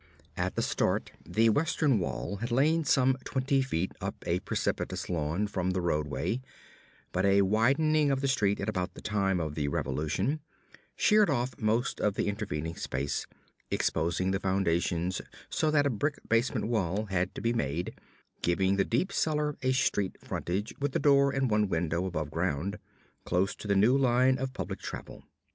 At 0.35 0.55
the 0.55 0.63
start, 0.63 1.11
the 1.23 1.49
western 1.49 1.99
wall 1.99 2.37
had 2.37 2.49
lain 2.49 2.85
some 2.85 3.17
twenty 3.23 3.61
feet 3.61 3.91
up 4.01 4.15
a 4.25 4.39
precipitous 4.39 5.09
lawn 5.11 5.45
from 5.45 5.69
the 5.73 5.79
roadway; 5.79 6.41
but 7.11 7.23
a 7.23 7.43
widening 7.43 8.09
of 8.09 8.19
the 8.19 8.27
street 8.27 8.59
at 8.59 8.67
about 8.67 8.95
the 8.95 9.01
time 9.01 9.39
of 9.39 9.53
the 9.53 9.67
Revolution 9.67 10.39
sheared 10.95 11.29
off 11.29 11.55
most 11.59 11.99
of 11.99 12.15
the 12.15 12.27
intervening 12.27 12.75
space, 12.75 13.27
exposing 13.69 14.31
the 14.31 14.39
foundations 14.39 15.21
so 15.51 15.69
that 15.69 15.85
a 15.85 15.91
brick 15.91 16.15
basement 16.27 16.65
wall 16.65 17.05
had 17.05 17.35
to 17.35 17.39
be 17.41 17.53
made, 17.53 17.93
giving 18.41 18.77
the 18.77 18.83
deep 18.83 19.13
cellar 19.13 19.55
a 19.61 19.71
street 19.71 20.17
frontage 20.19 20.73
with 20.79 20.99
door 20.99 21.29
and 21.29 21.51
one 21.51 21.69
window 21.69 22.07
above 22.07 22.31
ground, 22.31 22.79
close 23.23 23.53
to 23.53 23.67
the 23.67 23.75
new 23.75 23.95
line 23.95 24.39
of 24.39 24.51
public 24.51 24.79
travel. 24.79 25.25